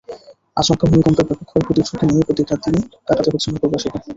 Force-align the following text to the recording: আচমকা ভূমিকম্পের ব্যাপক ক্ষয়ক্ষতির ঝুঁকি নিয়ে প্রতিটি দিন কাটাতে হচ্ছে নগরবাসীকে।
আচমকা 0.57 0.85
ভূমিকম্পের 0.89 1.25
ব্যাপক 1.27 1.45
ক্ষয়ক্ষতির 1.49 1.85
ঝুঁকি 1.87 2.05
নিয়ে 2.07 2.25
প্রতিটি 2.27 2.43
দিন 2.65 2.75
কাটাতে 3.07 3.29
হচ্ছে 3.31 3.47
নগরবাসীকে। 3.49 3.99